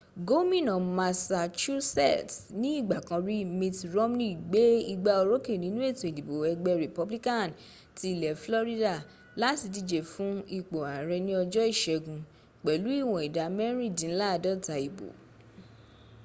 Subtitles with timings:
[0.27, 6.71] gómínà massachusetts ní ìgbà kan rí mitt romney gbé igbá orókè nínú ètò ìdìbò ẹgbẹ
[6.85, 7.49] republican
[7.95, 8.93] ti ilẹ̀ florida
[9.41, 12.19] láti díje fún ipò ààrẹ ní ọjọ́ ìṣẹ́gun
[12.65, 15.07] pẹ̀lú ìwọn ìdá mẹ́rìndínláàdọ́ta ìbo